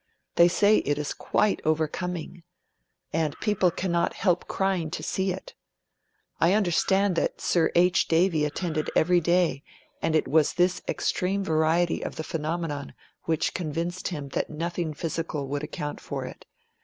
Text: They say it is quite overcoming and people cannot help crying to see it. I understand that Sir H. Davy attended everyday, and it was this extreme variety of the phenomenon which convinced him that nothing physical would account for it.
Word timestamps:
They 0.33 0.47
say 0.47 0.77
it 0.77 0.97
is 0.97 1.13
quite 1.13 1.61
overcoming 1.63 2.41
and 3.13 3.39
people 3.39 3.69
cannot 3.69 4.15
help 4.15 4.47
crying 4.47 4.89
to 4.89 5.03
see 5.03 5.31
it. 5.31 5.53
I 6.39 6.53
understand 6.55 7.15
that 7.17 7.39
Sir 7.39 7.71
H. 7.75 8.07
Davy 8.07 8.43
attended 8.43 8.89
everyday, 8.95 9.61
and 10.01 10.15
it 10.15 10.27
was 10.27 10.53
this 10.53 10.81
extreme 10.87 11.43
variety 11.43 12.01
of 12.01 12.15
the 12.15 12.23
phenomenon 12.23 12.95
which 13.25 13.53
convinced 13.53 14.07
him 14.07 14.29
that 14.29 14.49
nothing 14.49 14.95
physical 14.95 15.47
would 15.49 15.61
account 15.61 16.01
for 16.01 16.25
it. 16.25 16.47